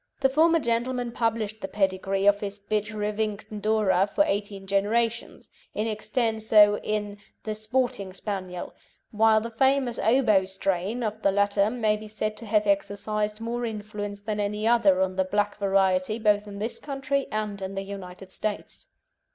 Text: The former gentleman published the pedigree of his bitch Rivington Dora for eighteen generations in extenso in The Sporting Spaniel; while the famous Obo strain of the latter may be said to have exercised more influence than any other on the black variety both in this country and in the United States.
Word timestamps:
The 0.21 0.29
former 0.29 0.57
gentleman 0.57 1.11
published 1.11 1.61
the 1.61 1.67
pedigree 1.67 2.25
of 2.25 2.39
his 2.39 2.57
bitch 2.57 2.91
Rivington 2.91 3.59
Dora 3.59 4.07
for 4.07 4.23
eighteen 4.25 4.65
generations 4.65 5.51
in 5.75 5.85
extenso 5.85 6.77
in 6.77 7.19
The 7.43 7.53
Sporting 7.53 8.11
Spaniel; 8.11 8.73
while 9.11 9.39
the 9.41 9.51
famous 9.51 9.99
Obo 9.99 10.45
strain 10.45 11.03
of 11.03 11.21
the 11.21 11.31
latter 11.31 11.69
may 11.69 11.97
be 11.97 12.07
said 12.07 12.35
to 12.37 12.47
have 12.47 12.65
exercised 12.65 13.41
more 13.41 13.63
influence 13.63 14.21
than 14.21 14.39
any 14.39 14.65
other 14.65 15.01
on 15.03 15.17
the 15.17 15.23
black 15.23 15.59
variety 15.59 16.17
both 16.17 16.47
in 16.47 16.57
this 16.57 16.79
country 16.79 17.27
and 17.31 17.61
in 17.61 17.75
the 17.75 17.83
United 17.83 18.31
States. 18.31 18.87